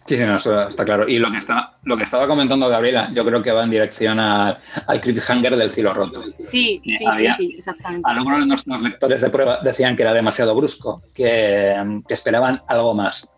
[0.06, 1.06] Sí, sí, no, eso está claro.
[1.06, 4.18] Y lo que, está, lo que estaba comentando Gabriela, yo creo que va en dirección
[4.18, 4.56] al
[5.02, 6.22] cliffhanger del cielo roto.
[6.42, 8.08] Sí, sí, sí, sí, exactamente.
[8.08, 11.76] Algunos de nuestros lectores de prueba decían que era demasiado brusco, que,
[12.08, 13.28] esperaban algo más.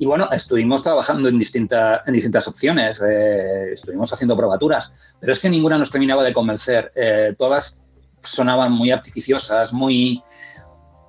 [0.00, 5.38] Y bueno, estuvimos trabajando en, distintas en distintas opciones, eh, estuvimos haciendo probaturas, pero es
[5.38, 6.90] que ninguna nos terminaba de convencer.
[6.96, 7.76] Eh, todas
[8.18, 10.22] sonaban muy artificiosas, muy,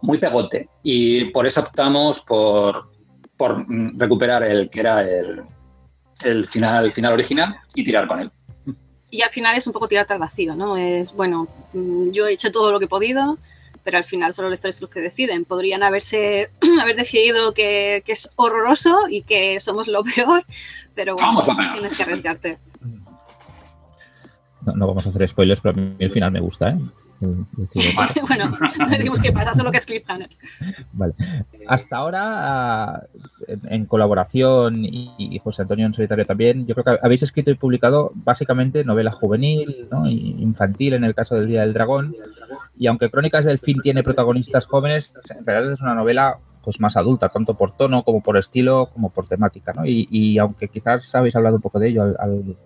[0.02, 0.68] muy pegote.
[0.84, 2.92] Y por eso optamos por,
[3.38, 3.66] por
[3.98, 5.42] recuperar el que era el,
[6.26, 8.32] el final, final original y tirar con él.
[9.10, 10.76] Y al final es un poco tirarte al vacío, ¿no?
[10.76, 13.38] Es, bueno, mm, yo he hecho todo lo que he podido,
[13.84, 15.46] pero al final son los lectores los que deciden.
[15.46, 20.46] Podrían haberse, haber decidido que, que es horroroso y que somos lo peor,
[20.96, 21.41] pero bueno,
[21.74, 22.60] tienes que arriesgarte.
[24.65, 26.80] No, no, vamos a hacer spoilers, pero a mí el final me gusta, ¿eh?
[28.28, 30.30] bueno, no digamos que pasa, solo que es Cliffhanger.
[30.92, 31.14] Vale.
[31.68, 33.08] Hasta ahora,
[33.48, 38.12] en, colaboración y, José Antonio en solitario también, yo creo que habéis escrito y publicado
[38.16, 40.10] básicamente novela juvenil, ¿no?
[40.10, 42.16] infantil en el caso del Día del Dragón.
[42.78, 46.97] Y aunque Crónicas del Fin tiene protagonistas jóvenes, en realidad es una novela pues más
[46.97, 49.84] adulta, tanto por tono como por estilo, como por temática, ¿no?
[49.86, 52.15] Y, aunque quizás habéis hablado un poco de ello,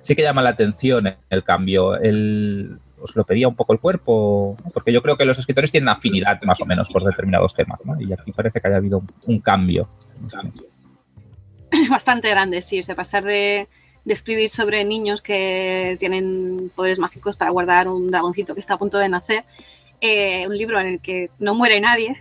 [0.02, 1.96] sí que llama la atención el cambio.
[1.98, 5.90] El, os lo pedía un poco el cuerpo, porque yo creo que los escritores tienen
[5.90, 8.00] afinidad más o menos por determinados temas, ¿no?
[8.00, 9.88] Y aquí parece que haya habido un, cambio.
[11.90, 13.68] Bastante grande, sí, sea, pasar de,
[14.06, 18.98] escribir sobre niños que tienen poderes mágicos para guardar un dragoncito que está a punto
[18.98, 19.46] de nacer,
[20.02, 22.16] eh, un libro en el que no muere nadie,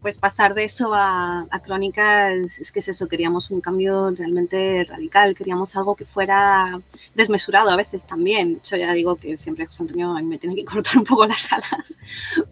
[0.00, 5.34] pues pasar de eso a, crónica es, que es eso, queríamos un cambio realmente radical,
[5.34, 6.80] queríamos algo que fuera
[7.14, 8.60] desmesurado a veces también.
[8.62, 11.98] Yo ya digo que siempre José Antonio me tiene que cortar un poco las alas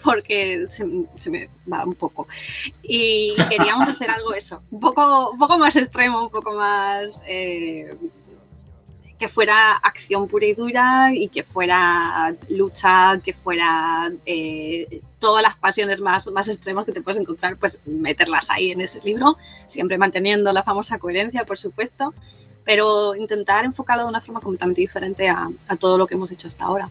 [0.02, 0.84] porque se,
[1.30, 2.28] me va un poco.
[2.82, 7.22] Y queríamos hacer algo eso, un poco, un poco más extremo, un poco más...
[7.26, 7.96] Eh,
[9.18, 15.56] que fuera acción pura y dura y que fuera lucha, que fuera eh, todas las
[15.56, 20.52] pasiones más, extremas que te puedes encontrar, pues meterlas ahí en ese libro, siempre manteniendo
[20.52, 22.14] la famosa coherencia, por supuesto,
[22.64, 26.64] pero intentar enfocarlo de una forma completamente diferente a todo lo que hemos hecho hasta
[26.64, 26.88] ahora.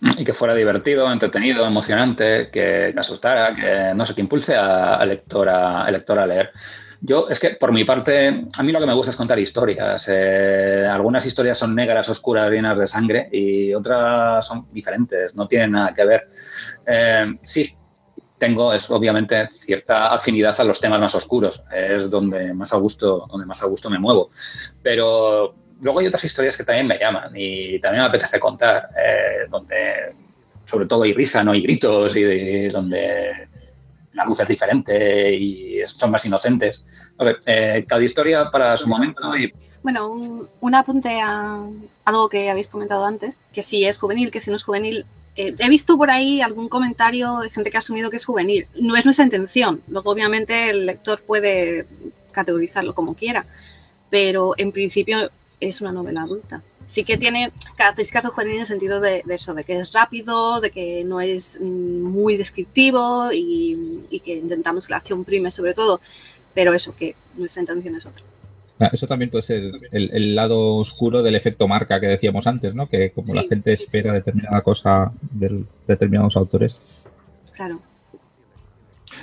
[0.00, 5.48] Y que fuera divertido, entretenido, emocionante, que, asustara, que no sé, que impulse al lector
[5.48, 6.50] a, lector a leer.
[7.00, 10.06] Yo, es que por mi parte, a mí lo que me gusta es contar historias.
[10.10, 15.72] Eh, algunas historias son negras, oscuras, llenas de sangre y otras son diferentes, no tienen
[15.72, 16.28] nada que ver.
[16.86, 17.76] Eh, sí,
[18.38, 23.26] tengo es obviamente cierta afinidad a los temas más oscuros, es donde más a gusto,
[23.30, 24.30] donde más a gusto me muevo.
[24.82, 29.46] Pero luego hay otras historias que también me llaman y también me apetece contar, eh,
[29.50, 30.14] donde
[30.64, 33.48] sobre todo hay risa, no hay gritos y donde
[34.12, 37.12] la luz es diferente y son más inocentes.
[37.46, 39.20] Eh, cada historia para su momento.
[39.82, 40.10] Bueno,
[40.60, 41.64] un, apunte a
[42.04, 45.06] algo que habéis comentado antes, que si es juvenil, que si no es juvenil.
[45.36, 48.66] Eh, he visto por ahí algún comentario de gente que ha asumido que es juvenil.
[48.80, 49.82] No es nuestra intención.
[49.86, 51.86] Luego, obviamente, el lector puede
[52.32, 53.46] categorizarlo como quiera,
[54.10, 59.00] pero en principio es una novela adulta sí que tiene características juveniles en el sentido
[59.00, 64.36] de, eso, de que es rápido, de que no es mm, muy descriptivo y, que
[64.36, 66.00] intentamos que la acción prime sobre todo,
[66.54, 68.24] pero eso, que nuestra intención es otra.
[68.78, 72.88] Ah, eso también puede ser el, lado oscuro del efecto marca que decíamos antes, ¿no?
[72.88, 76.78] Que como la gente espera determinada cosa de determinados autores.
[77.52, 77.80] Claro.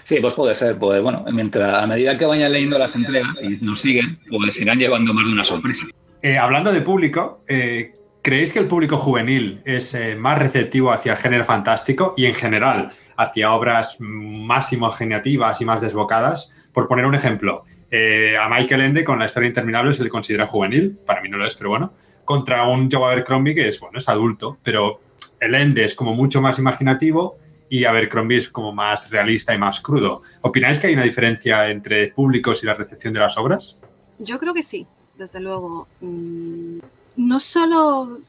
[0.04, 0.80] Sí, pues puede ser.
[0.80, 4.80] Pues bueno, mientras a medida que vayan leyendo las entregas y nos siguen, pues irán
[4.80, 5.86] llevando más de una sorpresa.
[6.26, 11.12] Eh, hablando de público, eh, ¿creéis que el público juvenil es eh, más receptivo hacia
[11.12, 16.50] el género fantástico y en general hacia obras más imaginativas y más desbocadas?
[16.72, 20.98] Por poner un ejemplo, a Michael Ende con la historia interminable se le considera juvenil,
[21.06, 21.94] para mí no lo es, pero bueno,
[22.26, 25.02] contra un Joe Abercrombie que es, bueno, es adulto, pero
[25.40, 27.38] el Ende es como mucho más imaginativo
[27.70, 30.22] y Abercrombie es como más realista y más crudo.
[30.42, 33.78] ¿Opináis que hay una diferencia entre públicos y la recepción de las obras?
[34.18, 35.88] Yo creo que sí desde luego.
[36.02, 36.80] Mm,
[37.18, 38.20] no solo.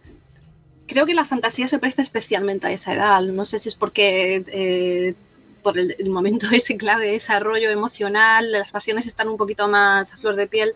[0.86, 3.22] Creo que la fantasía se presta especialmente a esa edad.
[3.22, 5.14] No sé si es porque eh,
[5.62, 10.16] por el, momento ese clave de desarrollo emocional, las pasiones están un poquito más a
[10.18, 10.74] flor de piel,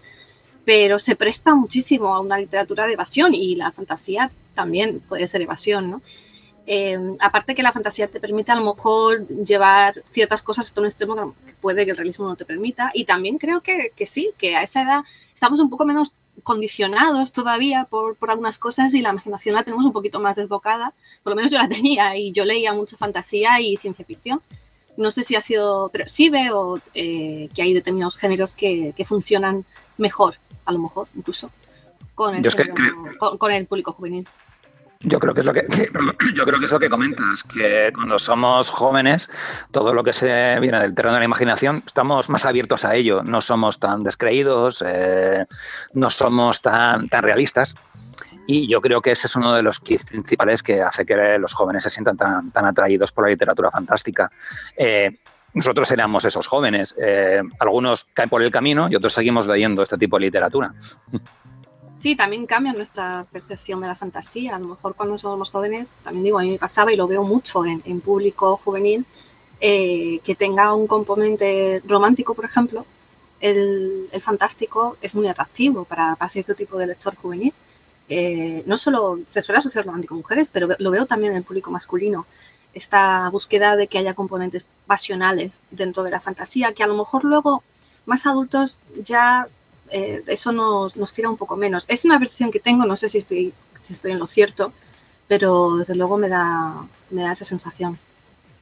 [0.65, 5.43] pero se presta muchísimo a una literatura de evasión y la fantasía también puede ser
[5.43, 6.03] evasión, ¿no?
[6.71, 10.87] Eh, aparte que la fantasía te permite a lo mejor llevar ciertas cosas hasta un
[10.87, 12.91] extremo que puede que el realismo no te permita.
[12.93, 15.01] Y también creo que, que sí, que a esa edad
[15.33, 19.87] estamos un poco menos condicionados todavía por, por, algunas cosas y la imaginación la tenemos
[19.87, 20.93] un poquito más desbocada.
[21.23, 24.43] Por lo menos yo la tenía y yo leía mucho fantasía y ciencia ficción.
[24.99, 29.05] No sé si ha sido, pero sí veo eh, que hay determinados géneros que, que,
[29.07, 29.65] funcionan
[29.97, 30.35] mejor,
[30.67, 31.51] a lo mejor incluso,
[32.15, 32.75] con el, género,
[33.19, 34.29] con, con el público juvenil.
[35.01, 35.65] Yo creo que es lo que,
[36.35, 39.31] yo creo que es lo que comentas, que cuando somos jóvenes,
[39.71, 43.23] todo lo que se viene del terreno de la imaginación, estamos más abiertos a ello,
[43.23, 45.47] no somos tan descreídos, eh,
[45.93, 47.77] no somos tan, tan realistas.
[48.47, 51.53] Y yo creo que ese es uno de los kits principales que hace que los
[51.53, 54.33] jóvenes se sientan tan, tan atraídos por la literatura fantástica.
[54.77, 55.19] Eh,
[55.55, 56.95] nosotros éramos esos jóvenes.
[56.99, 60.73] Eh, algunos caen por el camino y otros seguimos leyendo este tipo de literatura.
[61.99, 64.55] Sí, también cambia nuestra percepción de la fantasía.
[64.55, 67.25] A lo mejor cuando somos jóvenes, también digo, a mí me pasaba y lo veo
[67.25, 69.05] mucho en, público juvenil,
[69.61, 72.87] eh, que tenga un componente romántico, por ejemplo,
[73.41, 77.53] el, fantástico es muy atractivo para, cierto tipo de lector juvenil.
[78.09, 81.45] Eh, no solo se suele asociar romántico con mujeres, pero lo veo también en el
[81.45, 82.27] público masculino.
[82.75, 87.25] Esta búsqueda de que haya componentes pasionales dentro de la fantasía, que a lo mejor
[87.25, 87.65] luego
[88.07, 89.49] más adultos ya
[89.91, 91.85] eh, eso nos, nos, tira un poco menos.
[91.89, 94.73] Es una versión que tengo, no sé si estoy, si estoy en lo cierto,
[95.27, 97.99] pero desde luego me da, me da esa sensación.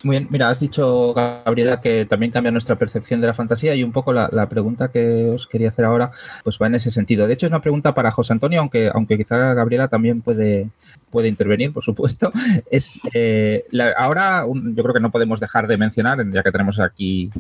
[0.03, 3.83] Muy bien, mira, has dicho, Gabriela, que también cambia nuestra percepción de la fantasía y
[3.83, 6.11] un poco la, la, pregunta que os quería hacer ahora,
[6.45, 7.27] pues va en ese sentido.
[7.27, 10.69] De hecho, es una pregunta para José Antonio, aunque, aunque quizá Gabriela también puede,
[11.11, 12.31] puede intervenir, por supuesto.
[12.71, 13.65] Es eh,
[13.97, 17.31] ahora, yo creo que no podemos dejar de mencionar, ya que tenemos aquí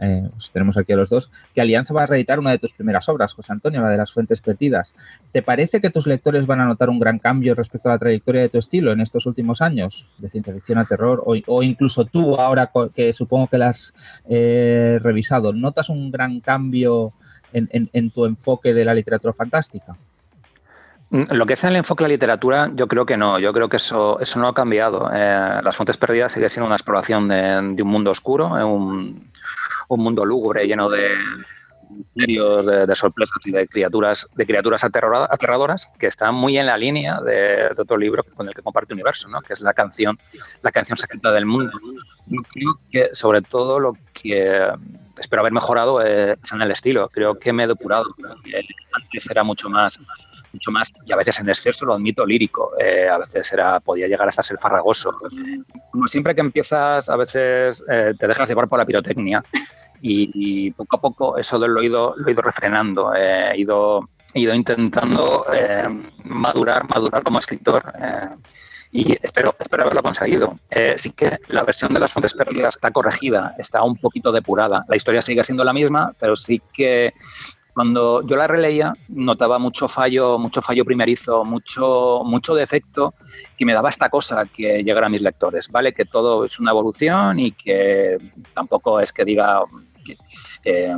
[0.00, 3.08] eh, tenemos aquí a los dos, que Alianza va a reeditar una de tus primeras
[3.08, 4.94] obras, José Antonio, la de las fuentes perdidas.
[5.32, 8.42] ¿Te parece que tus lectores van a notar un gran cambio respecto a la trayectoria
[8.42, 12.36] de tu estilo en estos últimos años, de ciencia ficción a terror, o, incluso tú
[12.36, 13.94] ahora que supongo que la has
[14.28, 17.12] eh, revisado, notas un gran cambio
[17.52, 19.96] en, en, en tu enfoque de la literatura fantástica?
[21.10, 23.68] Mm, lo que es el enfoque de la literatura, yo creo que no, yo creo
[23.68, 25.10] que eso, eso no ha cambiado.
[25.12, 29.30] Eh, las fuentes perdidas sigue siendo una exploración de, de un mundo oscuro, un,
[29.88, 31.16] un mundo lúgubre lleno de
[31.90, 37.20] misterios, de, sorpresas y de criaturas, de criaturas aterradoras que están muy en la línea
[37.20, 39.40] de, otro libro con el que comparte universo, ¿no?
[39.40, 40.18] que es la canción,
[40.62, 41.72] la canción secreta del mundo.
[42.26, 44.68] Yo creo que sobre todo lo que
[45.16, 47.08] espero haber mejorado es en el estilo.
[47.08, 48.06] Creo que me he depurado.
[48.92, 49.98] antes era mucho más
[50.52, 52.72] mucho más, y a veces en exceso, lo admito, lírico.
[52.78, 55.14] Eh, a veces era, podía llegar hasta ser farragoso.
[55.90, 59.42] Como siempre que empiezas, a veces eh, te dejas llevar por la pirotecnia
[60.00, 63.14] y, poco a poco eso lo he ido, lo he ido refrenando.
[63.14, 65.46] Eh, he, ido, he ido intentando
[66.24, 67.82] madurar, madurar como escritor
[68.90, 70.58] y espero, espero haberlo conseguido.
[70.96, 74.84] sí que la versión de las fuentes perdidas está corregida, está un poquito depurada.
[74.88, 77.12] La historia sigue siendo la misma, pero sí que
[77.78, 83.14] cuando yo la releía notaba mucho fallo, mucho fallo primerizo, mucho, mucho defecto
[83.56, 85.92] que me daba esta cosa que llegara a mis lectores, ¿vale?
[85.92, 88.18] Que todo es una evolución y que
[88.52, 89.60] tampoco es que diga
[90.64, 90.92] eh,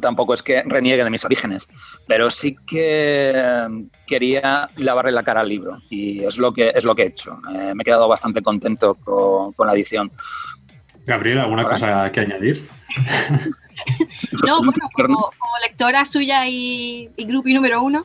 [0.00, 1.68] tampoco es que reniegue de mis orígenes,
[2.08, 3.68] pero sí que
[4.06, 7.38] quería lavarle la cara al libro y es lo que es lo que he hecho.
[7.54, 10.10] Eh, me he quedado bastante contento con, con la edición.
[11.04, 12.66] Gabriel, ¿alguna cosa que añadir?
[14.46, 15.32] no, bueno, como,
[15.66, 18.04] lectora suya y, y groupie número uno,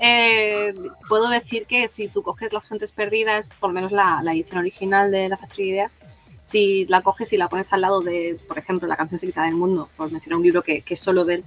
[0.00, 0.74] eh,
[1.08, 4.58] puedo decir que si tú coges las fuentes perdidas, por lo menos la, la edición
[4.58, 5.96] original de La Factoría de Ideas,
[6.42, 9.54] si la coges y la pones al lado de, por ejemplo, La canción secreta del
[9.54, 11.44] mundo, por mencionar un libro que, que solo de él,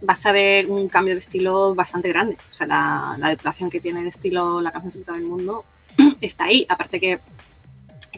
[0.00, 2.36] vas a ver un cambio de estilo bastante grande.
[2.50, 5.64] O sea, la, la depuración que tiene de estilo La canción secreta del mundo
[6.20, 6.66] está ahí.
[6.68, 7.20] Aparte que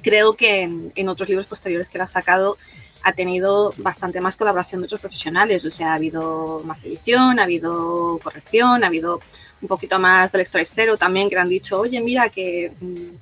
[0.03, 2.57] creo que en, en otros libros posteriores que la ha sacado
[3.05, 7.45] ha tenido bastante más colaboración de otros profesionales, o sea, ha habido más edición, ha
[7.45, 9.21] habido corrección, ha habido
[9.61, 13.17] un poquito más de lector cero también que han dicho, oye, mira que mmm,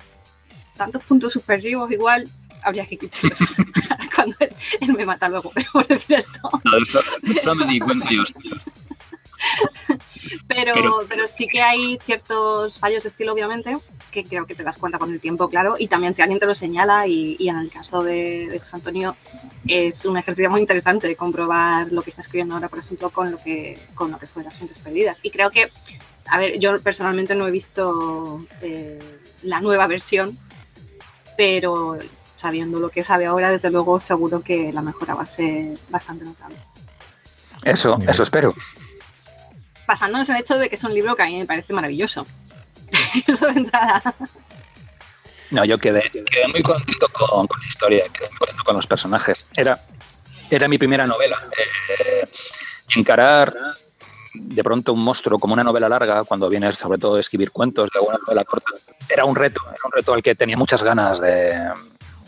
[0.77, 2.29] tantos puntos suspensivos igual
[2.63, 3.37] habría que quitarlos
[4.15, 6.49] cuando él, me mata luego, por decir esto.
[6.63, 6.77] No,
[7.35, 8.23] eso me di cuenta yo,
[10.47, 10.73] pero,
[11.07, 13.77] pero sí que hay ciertos fallos de estilo, obviamente,
[14.11, 16.45] que creo que te das cuenta con el tiempo, claro, y también si alguien te
[16.45, 19.15] lo señala, y, y en el caso de, de, José Antonio,
[19.67, 23.31] es un ejercicio muy interesante de comprobar lo que está escribiendo ahora, por ejemplo, con
[23.31, 25.19] lo que, con lo que fue las fuentes perdidas.
[25.23, 25.71] Y creo que,
[26.27, 28.99] a ver, yo personalmente no he visto eh,
[29.43, 30.37] la nueva versión,
[31.37, 31.97] pero
[32.35, 36.25] sabiendo lo que sabe ahora, desde luego seguro que la mejora va a ser bastante
[36.25, 36.57] notable.
[37.63, 38.53] Eso, eso espero
[39.87, 42.25] basándonos en el hecho de que es un libro que a mí me parece maravilloso.
[43.27, 44.01] Eso de entrada.
[45.51, 49.45] No, yo quedé, quedé muy contento con, la historia, quedé muy contento con los personajes.
[49.55, 49.79] Era,
[50.49, 51.37] era mi primera novela.
[51.57, 52.27] Eh,
[52.95, 53.55] encarar
[54.33, 57.89] de pronto un monstruo como una novela larga, cuando vienes sobre todo a escribir cuentos
[57.91, 58.71] de alguna novela corta,
[59.07, 61.71] era un reto, era un reto al que tenía muchas ganas de,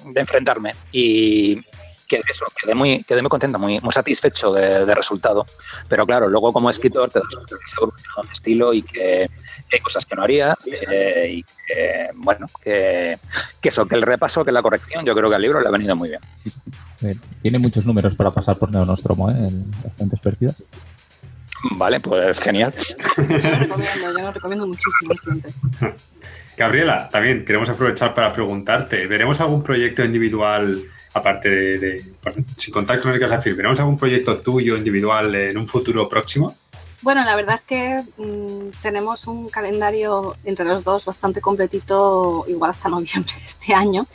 [0.06, 0.74] de enfrentarme.
[0.92, 1.60] Y,
[2.08, 5.46] quedé, eso, quedé, muy, quedé muy contento, muy, muy satisfecho de, de resultado.
[5.88, 8.82] Pero claro, luego como escritor te das cuenta que se ha evolucionado en estilo y
[8.82, 9.30] que
[9.72, 10.56] hay cosas que no harías
[10.90, 13.18] eh, y que, bueno, que,
[13.62, 15.72] que, eso, que el repaso, que la corrección, yo creo que al libro le ha
[15.72, 16.22] venido muy bien.
[17.42, 19.34] Tiene muchos números para pasar por Neonostromo, ¿eh?
[19.34, 20.56] En las fuentes perdidas.
[21.72, 22.74] Vale, pues genial.
[23.18, 25.52] Yo lo recomiendo, yo lo recomiendo muchísimo siempre.
[26.58, 30.84] Gabriela, también queremos aprovechar para preguntarte, ¿veremos algún proyecto individual,
[31.16, 32.06] aparte de,
[32.58, 36.54] sin contar con el que decir, ¿veremos algún proyecto tuyo individual en un futuro próximo?
[37.02, 42.72] Bueno, la verdad es que mmm, tenemos un calendario entre los dos bastante completito, igual
[42.72, 44.08] hasta noviembre de este año,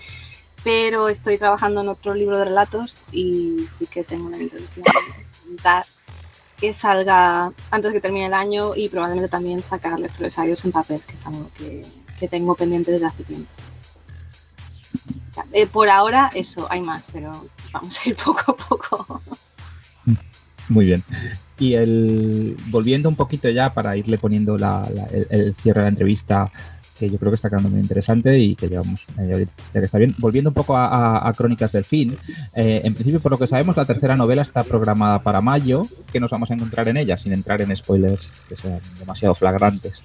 [0.62, 5.50] pero estoy trabajando en otro libro de relatos y sí que tengo la intención de
[5.50, 5.86] intentar
[6.58, 10.36] que salga antes que termine el año y probablemente también sacar lectores
[10.66, 13.50] en papel, que es algo que tengo pendiente desde hace tiempo.
[15.52, 19.22] Eh, por ahora, eso, hay más, pero vamos a ir poco a poco.
[20.68, 21.02] Muy bien.
[21.58, 25.84] Y el volviendo un poquito ya para irle poniendo la, la, el, el, cierre de
[25.84, 26.50] la entrevista,
[26.98, 29.98] que yo creo que está quedando muy interesante y que llevamos eh, ya que está
[29.98, 30.14] bien.
[30.18, 32.16] Volviendo un poco a, a, a Crónicas del Fin,
[32.54, 35.82] eh, en principio, por lo que sabemos, la tercera novela está programada para mayo.
[36.12, 37.18] ¿Qué nos vamos a encontrar en ella?
[37.18, 40.02] Sin entrar en spoilers que sean demasiado flagrantes.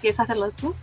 [0.00, 0.74] ¿Quieres hacerlo tú?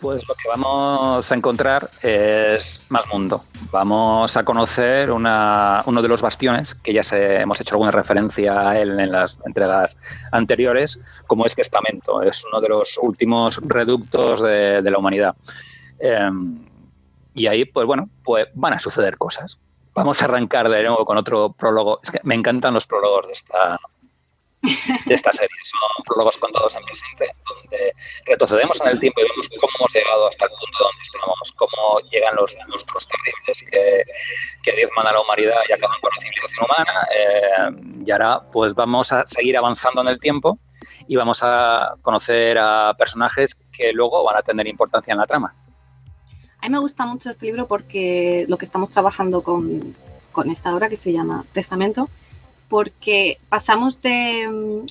[0.00, 3.44] Pues lo que vamos a encontrar es más mundo.
[3.70, 8.68] Vamos a conocer una, uno de los bastiones, que ya se, hemos hecho alguna referencia
[8.68, 9.96] a él en las entregas
[10.32, 12.22] anteriores, como es Testamento.
[12.22, 15.34] Es uno de los últimos reductos de, la humanidad.
[15.98, 16.30] Eh,
[17.34, 19.58] y ahí, pues bueno, pues van a suceder cosas.
[19.94, 22.00] Vamos a arrancar de nuevo con otro prólogo.
[22.02, 23.78] Es que me encantan los prólogos de esta,
[25.04, 25.56] de esta serie.
[25.64, 27.92] Son prólogos contados en presente, donde
[28.26, 32.00] retrocedemos en el tiempo y vemos cómo hemos llegado hasta el punto donde estamos, cómo
[32.10, 34.04] llegan los monstruos terribles que,
[34.62, 37.08] que diezman a la humanidad y acaban con la civilización humana.
[37.14, 40.58] Eh, y ahora, pues vamos a seguir avanzando en el tiempo
[41.08, 45.54] y vamos a conocer a personajes que luego van a tener importancia en la trama.
[46.60, 49.94] A mí me gusta mucho este libro porque lo que estamos trabajando con,
[50.32, 52.08] con esta obra que se llama Testamento,
[52.68, 54.84] porque pasamos de,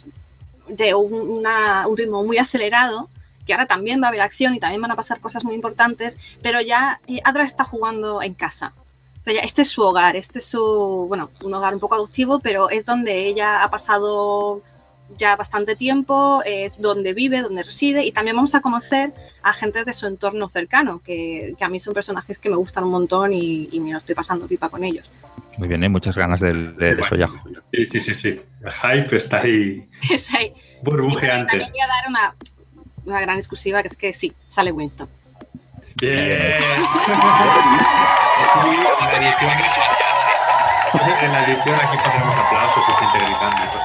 [0.68, 3.10] de una, un ritmo muy acelerado,
[3.46, 6.18] que ahora también va a haber acción y también van a pasar cosas muy importantes,
[6.42, 8.74] pero ya eh, Adra está jugando en casa.
[9.20, 11.96] O sea, ya este es su hogar, este es su, bueno, un hogar un poco
[11.96, 14.62] adoptivo, pero es donde ella ha pasado
[15.18, 19.84] ya bastante tiempo, es donde vive, donde reside y también vamos a conocer a gente
[19.84, 23.34] de su entorno cercano, que, que a mí son personajes que me gustan un montón
[23.34, 25.10] y, y me lo estoy pasando pipa con ellos.
[25.58, 25.90] Muy bien, hay ¿eh?
[25.90, 27.30] muchas ganas de, de, de eso ya.
[27.72, 28.42] Sí, sí, sí, sí.
[28.64, 30.52] El hype está ahí, está ahí.
[30.82, 31.56] burbujeante.
[31.56, 32.36] Y también voy a dar una,
[33.06, 35.08] una, gran exclusiva, que es que sí, sale Winston.
[35.96, 36.40] Bien.
[41.22, 43.85] en la edición aquí pondremos aplausos y gente gritando y cosas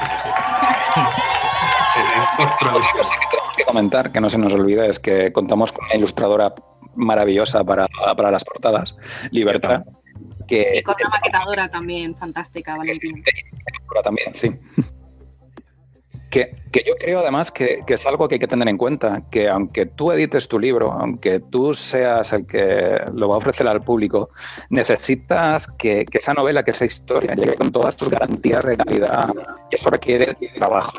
[2.43, 5.85] Otra cosa que tenemos que comentar, que no se nos olvide, es que contamos con
[5.85, 6.53] una ilustradora
[6.95, 8.95] maravillosa para, para las portadas,
[9.31, 9.83] Libertad.
[10.47, 13.23] Que, y con una maquetadora también fantástica, Valentín.
[14.03, 14.51] También, sí.
[16.31, 19.23] Que, que, yo creo además que, que, es algo que hay que tener en cuenta,
[19.29, 23.67] que aunque tú edites tu libro, aunque tú seas el que lo va a ofrecer
[23.67, 24.29] al público,
[24.69, 29.29] necesitas que, que esa novela, que esa historia llegue con todas tus garantías de calidad
[29.69, 30.97] y eso requiere trabajo.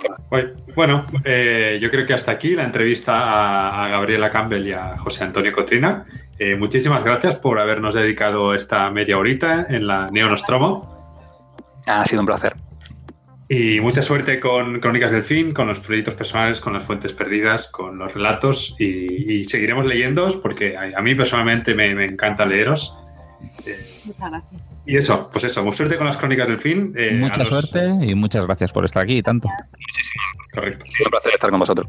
[0.77, 4.99] Bueno, eh, yo creo que hasta aquí la entrevista a, a, Gabriela Campbell y a
[4.99, 6.05] José Antonio Cotrina.
[6.38, 10.92] Eh, muchísimas gracias por habernos dedicado esta media horita en la Neonostromo.
[11.87, 12.55] Ha sido un placer.
[13.55, 17.71] Y mucha suerte con Crónicas del Fin, con los proyectos personales, con las fuentes perdidas,
[17.71, 22.47] con los relatos y, y seguiremos leyéndoos porque a, a mí personalmente me, me, encanta
[22.47, 22.97] leeros.
[23.67, 24.62] Eh, muchas gracias.
[24.87, 26.95] Y eso, pues eso, mucha suerte con las Crónicas del Fin.
[26.97, 27.49] Eh, mucha los...
[27.51, 29.49] suerte y muchas gracias por estar aquí y tanto.
[29.49, 30.49] Muchísimas.
[30.55, 30.87] Correcto.
[31.05, 31.88] Un placer estar con vosotros.